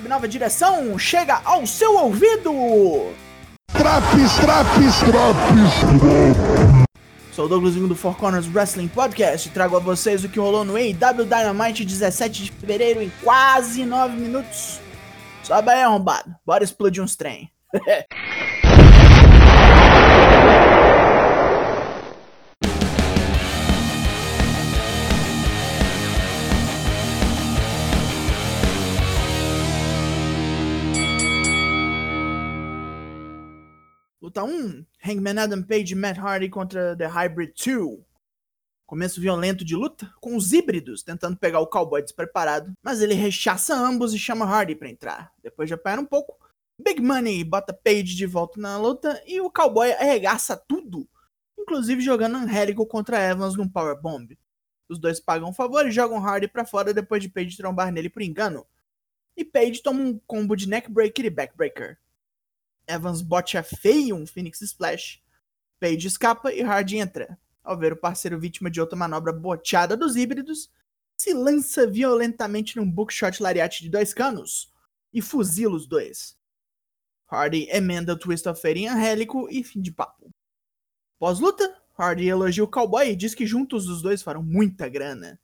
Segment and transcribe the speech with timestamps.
[0.00, 2.52] nova direção chega ao seu ouvido.
[3.72, 6.76] Traps, traps, traps.
[7.32, 10.40] Sou o Douglas Vingo do Four Corners Wrestling Podcast e trago a vocês o que
[10.40, 14.80] rolou no AEW Dynamite 17 de fevereiro em quase 9 minutos.
[15.42, 16.34] Sobe aí, arrombado.
[16.44, 17.50] Bora explodir uns trem.
[34.26, 38.00] Luta 1, Hangman Adam Page e Matt Hardy contra The Hybrid 2.
[38.84, 43.72] Começo violento de luta, com os híbridos tentando pegar o cowboy despreparado, mas ele rechaça
[43.76, 45.32] ambos e chama Hardy para entrar.
[45.40, 46.36] Depois de apanhar um pouco,
[46.76, 51.08] Big Money bota Page de volta na luta e o cowboy arregaça tudo,
[51.56, 54.36] inclusive jogando Angélico contra Evans num Powerbomb.
[54.88, 58.10] Os dois pagam um favor e jogam Hardy para fora depois de Page trombar nele
[58.10, 58.66] por engano.
[59.36, 61.96] E Page toma um combo de neckbreaker e backbreaker.
[62.86, 65.22] Evans bote feio um Phoenix Splash.
[65.80, 67.38] Page escapa e Hardy entra.
[67.62, 70.70] Ao ver o parceiro vítima de outra manobra boteada dos híbridos,
[71.16, 74.72] se lança violentamente num bookshot lariate de dois canos
[75.12, 76.36] e fuzila os dois.
[77.26, 80.30] Hardy emenda o Twist of Fate em Angélico e fim de papo.
[81.18, 85.40] Pós-luta, Hardy elogia o cowboy e diz que juntos os dois farão muita grana.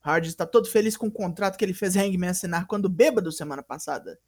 [0.00, 3.62] Hardy está todo feliz com o contrato que ele fez Hangman assinar quando bêbado semana
[3.62, 4.20] passada.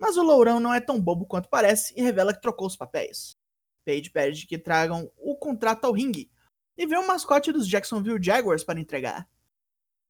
[0.00, 3.36] Mas o Lourão não é tão bobo quanto parece e revela que trocou os papéis.
[3.84, 6.30] Page pede que tragam o contrato ao ringue
[6.76, 9.28] e vê o mascote dos Jacksonville Jaguars para entregar.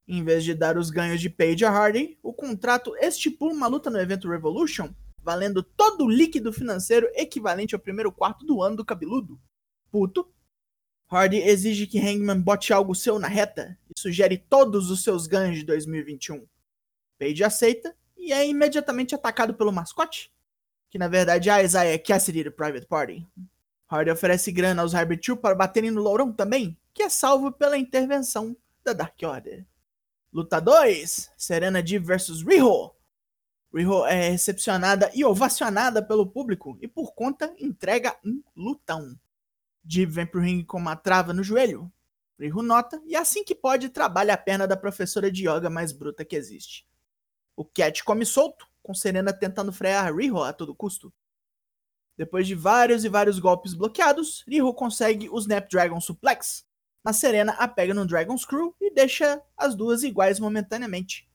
[0.06, 3.90] Em vez de dar os ganhos de Page a Hardy, o contrato estipula uma luta
[3.90, 8.84] no evento Revolution, valendo todo o líquido financeiro equivalente ao primeiro quarto do ano do
[8.84, 9.40] cabeludo.
[9.90, 10.32] Puto,
[11.08, 15.58] Hardy exige que Hangman bote algo seu na reta e sugere todos os seus ganhos
[15.58, 16.46] de 2021.
[17.18, 20.30] Page aceita e é imediatamente atacado pelo mascote,
[20.90, 23.26] que na verdade é a Isaiah Cassidy do Private Party.
[23.88, 27.78] Hardy oferece grana aos Hybrid 2 para baterem no Lourão também, que é salvo pela
[27.78, 29.66] intervenção da Dark Order.
[30.32, 32.92] Luta 2: Serena Deeb vs Riho.
[33.74, 39.18] Riho é recepcionada e ovacionada pelo público e por conta entrega um lutão.
[39.82, 41.90] Deeb vem pro ringue com uma trava no joelho.
[42.38, 46.24] Riho nota e assim que pode trabalha a perna da professora de yoga mais bruta
[46.24, 46.86] que existe.
[47.60, 51.12] O Cat come solto, com Serena tentando frear Riho a todo custo.
[52.16, 56.64] Depois de vários e vários golpes bloqueados, Riho consegue o Snapdragon Suplex,
[57.04, 61.28] mas Serena a pega no Dragon Screw e deixa as duas iguais momentaneamente.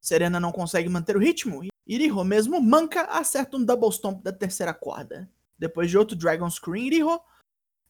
[0.00, 4.32] Serena não consegue manter o ritmo e Riho, mesmo manca, acerta um Double Stomp da
[4.32, 5.28] terceira corda.
[5.58, 7.20] Depois de outro Dragon Screw em Riho,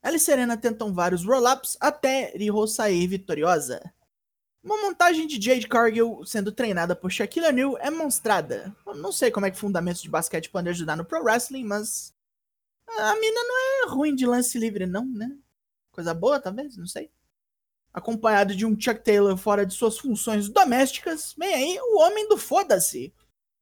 [0.02, 3.92] ela e Serena tentam vários roll-ups até Riho sair vitoriosa.
[4.64, 8.75] Uma montagem de Jade Cargill sendo treinada por Shaquille O'Neal é mostrada.
[8.86, 12.14] Eu não sei como é que fundamentos de basquete podem ajudar no pro wrestling, mas
[12.88, 15.36] a mina não é ruim de lance livre não, né?
[15.92, 17.10] Coisa boa, talvez, não sei.
[17.92, 22.38] Acompanhado de um Chuck Taylor fora de suas funções domésticas, vem aí o homem do
[22.38, 23.12] foda-se.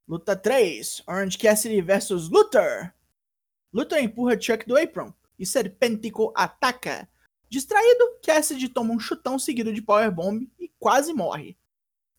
[0.07, 2.95] Luta 3, Orange Cassidy versus Luther.
[3.73, 7.09] Luther empurra Chuck do apron e Serpentico ataca,
[7.53, 10.51] Distraído, Cassidy toma um chutão seguido de powerbomb
[10.83, 11.57] quase morre.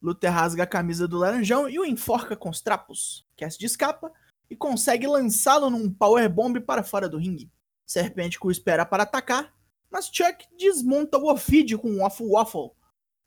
[0.01, 3.25] Luther rasga a camisa do laranjão e o enforca com os trapos.
[3.37, 4.09] Cassidy escapa
[4.49, 7.51] e consegue lançá-lo num powerbomb para fora do ringue.
[7.85, 9.53] Serpente espera para atacar,
[9.91, 12.71] mas Chuck desmonta o Ophidio com um Waffle Waffle.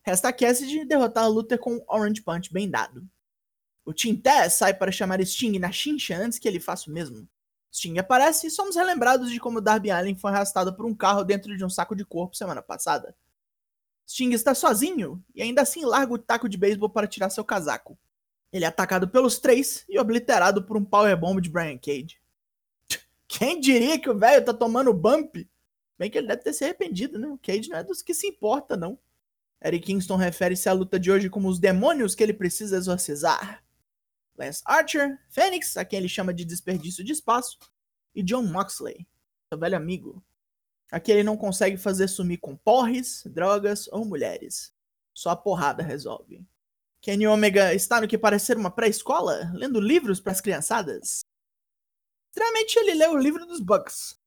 [0.02, 3.06] Resta a Cassidy derrotar Luther com um Orange Punch bem dado.
[3.84, 7.28] O Tess sai para chamar Sting na chincha antes que ele faça o mesmo.
[7.70, 11.54] Sting aparece e somos relembrados de como Darby Allin foi arrastado por um carro dentro
[11.54, 13.14] de um saco de corpo semana passada.
[14.06, 17.98] Sting está sozinho e ainda assim larga o taco de beisebol para tirar seu casaco.
[18.52, 22.20] Ele é atacado pelos três e obliterado por um powerbomb de Brian Cage.
[23.26, 25.48] Quem diria que o velho tá tomando bump?
[25.98, 27.26] Bem que ele deve ter se arrependido, né?
[27.26, 28.98] O Cage não é dos que se importa, não.
[29.64, 33.64] Eric Kingston refere-se à luta de hoje como os demônios que ele precisa exorcizar.
[34.38, 37.58] Lance Archer, Fênix, a quem ele chama de desperdício de espaço,
[38.14, 39.06] e John Moxley,
[39.48, 40.22] seu velho amigo.
[40.90, 44.72] Aqui ele não consegue fazer sumir com porres, drogas ou mulheres.
[45.12, 46.46] Só a porrada resolve.
[47.00, 51.20] Kenny Omega está no que parece ser uma pré-escola, lendo livros para as criançadas.
[52.30, 54.18] Estranhamente, ele lê o livro dos Bucks.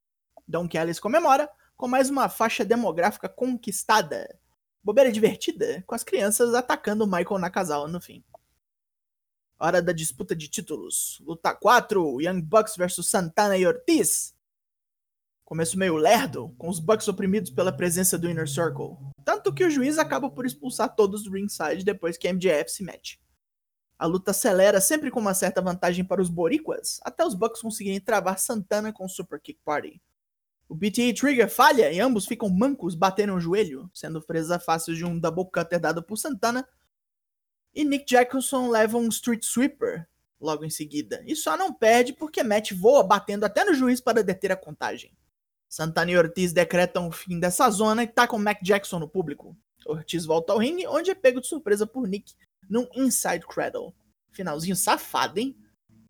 [0.48, 4.38] Don Callis comemora com mais uma faixa demográfica conquistada.
[4.84, 8.24] Bobeira divertida, com as crianças atacando Michael Nakazawa no fim.
[9.60, 11.22] Hora da disputa de títulos.
[11.26, 14.34] Luta 4, Young Bucks versus Santana e Ortiz.
[15.50, 18.96] Começo meio lerdo, com os Bucks oprimidos pela presença do Inner Circle.
[19.26, 23.20] Tanto que o juiz acaba por expulsar todos do ringside depois que MJF se mete.
[23.98, 28.00] A luta acelera sempre com uma certa vantagem para os boricuas, até os Bucks conseguirem
[28.00, 30.00] travar Santana com o Super Kick Party.
[30.68, 35.04] O BTA Trigger falha e ambos ficam mancos batendo o joelho, sendo presa fácil de
[35.04, 36.64] um double cutter dado por Santana.
[37.74, 40.08] E Nick Jackson leva um Street Sweeper
[40.40, 44.24] logo em seguida, e só não perde porque Matt voa batendo até no juiz para
[44.24, 45.18] deter a contagem.
[45.70, 49.56] Santana e Ortiz decretam o fim dessa zona e tacam Mac Jackson no público.
[49.86, 52.34] Ortiz volta ao ringue, onde é pego de surpresa por Nick
[52.68, 53.94] num Inside Cradle.
[54.32, 55.56] Finalzinho safado, hein?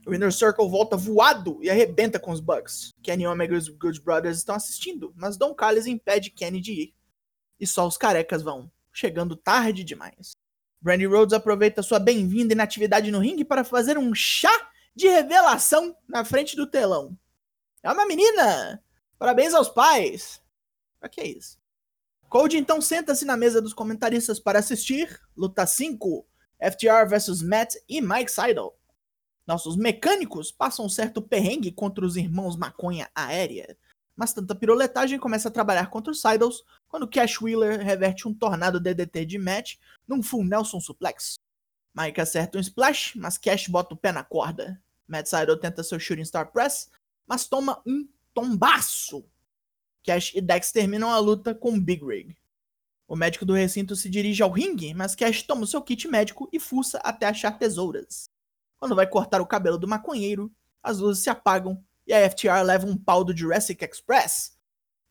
[0.07, 2.93] O Inner Circle volta voado e arrebenta com os Bucks.
[3.03, 6.93] Kenny Omega e os Good Brothers estão assistindo, mas Don Callis impede Kenny de ir.
[7.59, 10.31] E só os carecas vão, chegando tarde demais.
[10.81, 14.51] Brandy Rhodes aproveita sua bem-vinda inatividade no ringue para fazer um chá
[14.95, 17.17] de revelação na frente do telão.
[17.83, 18.81] É uma menina!
[19.19, 20.41] Parabéns aos pais!
[20.97, 21.59] Pra que é isso?
[22.29, 26.25] Cody então senta-se na mesa dos comentaristas para assistir Luta 5
[26.57, 28.73] FTR vs Matt e Mike Seidel.
[29.45, 33.77] Nossos mecânicos passam um certo perrengue contra os irmãos maconha aérea,
[34.15, 38.79] mas tanta piroletagem começa a trabalhar contra os Seidels quando Cash Wheeler reverte um tornado
[38.79, 39.75] DDT de Matt
[40.07, 41.35] num full Nelson suplex.
[41.93, 44.81] Mike acerta um splash, mas Cash bota o pé na corda.
[45.05, 46.89] Matt Seidel tenta seu Shooting Star Press,
[47.27, 48.07] mas toma um
[48.39, 49.25] tombaço.
[50.03, 52.37] Cash e Dex terminam a luta com Big Rig.
[53.05, 56.47] O médico do recinto se dirige ao ringue, mas Cash toma o seu kit médico
[56.53, 58.29] e fuça até achar tesouras.
[58.77, 60.49] Quando vai cortar o cabelo do maconheiro,
[60.81, 64.57] as luzes se apagam e a FTR leva um pau do Jurassic Express,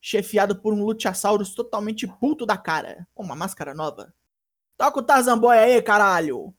[0.01, 4.15] chefiado por um Luchasaurus totalmente puto da cara, com uma máscara nova.
[4.77, 6.55] Toca o Tarzan Boy aí, caralho!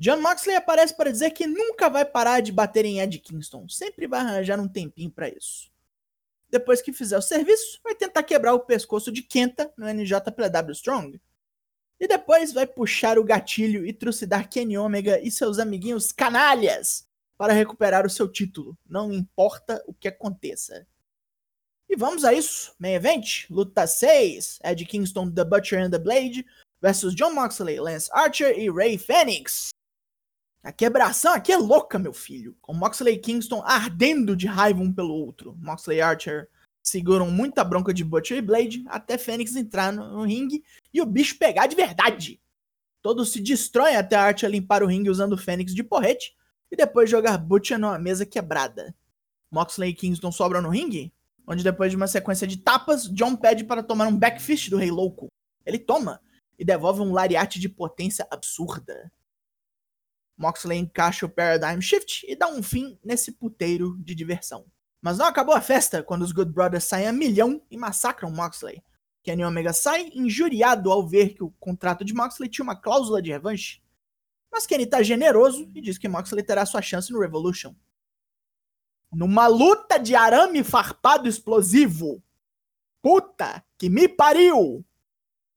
[0.00, 4.06] John Moxley aparece para dizer que nunca vai parar de bater em Ed Kingston, sempre
[4.06, 5.70] vai arranjar um tempinho para isso.
[6.48, 11.20] Depois que fizer o serviço, vai tentar quebrar o pescoço de Kenta no NJPW Strong.
[12.00, 17.06] E depois vai puxar o gatilho e trucidar Kenny Omega e seus amiguinhos canalhas
[17.36, 20.86] para recuperar o seu título, não importa o que aconteça.
[21.90, 22.74] E vamos a isso.
[22.78, 26.46] Main Event, luta 6, Ed Kingston, The Butcher and the Blade
[26.80, 29.68] versus John Moxley, Lance Archer e Ray Phoenix.
[30.62, 32.54] A quebração aqui é louca, meu filho.
[32.60, 35.56] Com Moxley e Kingston ardendo de raiva um pelo outro.
[35.58, 36.48] Moxley e Archer
[36.82, 40.62] seguram muita bronca de Butcher e Blade até Fênix entrar no, ringue
[40.92, 42.40] e o bicho pegar de verdade.
[43.00, 46.36] Todos se destroem até Archer limpar o ringue usando Fênix de porrete
[46.70, 48.94] e depois jogar Butcher numa mesa quebrada.
[49.50, 51.10] Moxley e Kingston sobram no ringue,
[51.46, 54.90] onde depois de uma sequência de tapas, John pede para tomar um backfist do Rei
[54.90, 55.28] Louco.
[55.64, 56.20] Ele toma
[56.58, 59.10] e devolve um lariate de potência absurda.
[60.40, 64.64] Moxley encaixa o Paradigm Shift e dá um fim nesse puteiro de diversão.
[65.02, 68.82] Mas não acabou a festa quando os Good Brothers saem a milhão e massacram Moxley.
[69.22, 73.30] Kenny Omega sai injuriado ao ver que o contrato de Moxley tinha uma cláusula de
[73.30, 73.82] revanche.
[74.50, 77.74] Mas Kenny tá generoso e diz que Moxley terá sua chance no Revolution.
[79.12, 82.22] Numa luta de arame farpado explosivo.
[83.02, 84.82] Puta que me pariu!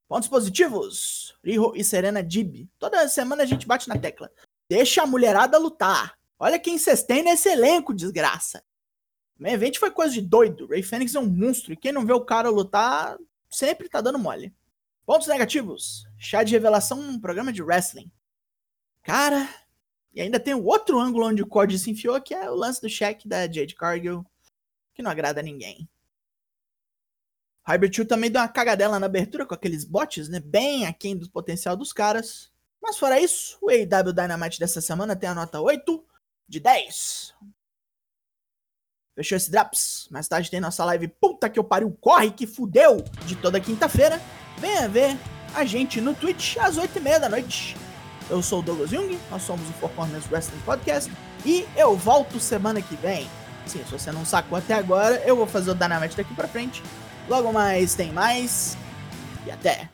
[0.10, 2.70] Pontos positivos: Riho e Serena Dib.
[2.78, 4.30] Toda semana a gente bate na tecla.
[4.69, 6.18] Deixa a mulherada lutar.
[6.39, 8.63] Olha quem vocês têm nesse elenco, desgraça.
[9.39, 10.68] O main event foi coisa de doido.
[10.68, 13.18] Ray Fênix é um monstro e quem não vê o cara lutar
[13.50, 14.54] sempre tá dando mole.
[15.06, 16.06] Pontos negativos.
[16.18, 18.12] Chá de revelação um programa de wrestling.
[19.01, 19.48] Cara,
[20.13, 22.79] e ainda tem o outro ângulo onde o Cody se enfiou, que é o lance
[22.79, 24.25] do cheque da Jade Cargill,
[24.93, 25.89] que não agrada a ninguém.
[27.65, 30.39] Hybrid 2 também deu uma cagadela na abertura com aqueles bots, né?
[30.39, 32.51] Bem aquém do potencial dos caras.
[32.84, 36.04] Mas fora isso, o AEW Dynamite dessa semana tem a nota 8
[36.50, 37.34] de 10.
[39.16, 40.10] Fechou esse Drops?
[40.12, 42.98] Mais tarde tem nossa live Puta que eu pariu, corre que fudeu!
[43.25, 44.22] De toda quinta-feira.
[44.58, 45.18] Venha ver
[45.56, 47.78] a gente no Twitch às 8h30 da noite.
[48.30, 51.12] Eu sou o Douglas Jung, nós somos o Four Corners Wrestling Podcast
[51.46, 53.30] e eu volto semana que vem.
[53.66, 56.84] Sim, se você não sacou até agora, eu vou fazer o Dynamite daqui pra frente.
[57.30, 58.75] Logo mais tem mais
[59.46, 59.94] e até!